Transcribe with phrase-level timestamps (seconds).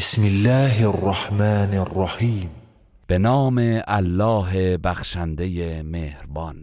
[0.00, 2.50] بسم الله الرحمن الرحیم
[3.06, 6.56] به نام الله بخشنده مهربان.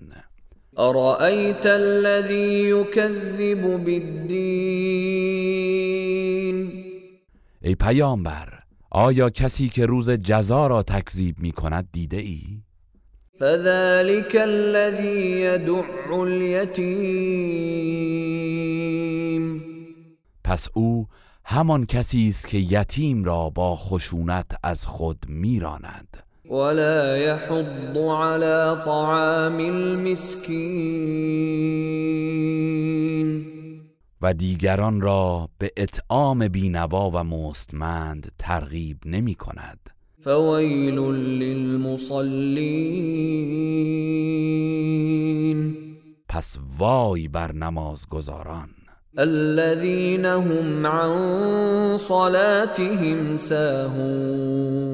[0.77, 4.17] ارأیت الذی یکذب بالدین
[7.61, 8.47] ای پیامبر
[8.91, 12.43] آیا کسی که روز جزا را تکذیب می کند دیده ای؟
[13.39, 16.87] فذلك الذي يدع اليتيم.
[20.43, 21.07] پس او
[21.49, 26.17] همان کسی است که یتیم را با خشونت از خود میراند.
[26.51, 30.67] ولا يحض على طعام المسكين.
[34.21, 39.89] و دیگران را به اطعام بینوا و مستمند ترغیب نمی کند.
[40.23, 42.27] فويل للمصلين.
[46.29, 48.76] پس وای بر نمازگزاران.
[49.19, 54.87] الذين هم عن صلاتهم ساهون.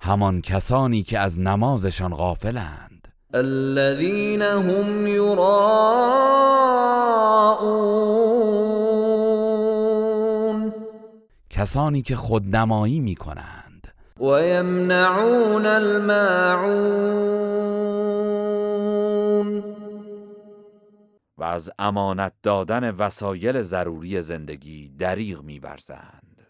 [0.00, 3.08] همان کسانی که از نمازشان غافلند.
[3.34, 5.44] الذين هم يراءون.
[11.50, 13.88] کسانی که خودنمایی می کنند
[14.20, 17.33] ويمنعون الماعون.
[21.38, 26.46] و از امانت دادن وسایل ضروری زندگی دریغ می‌ورزند.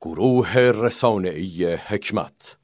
[0.00, 2.58] گروه رسانه‌ای حکمت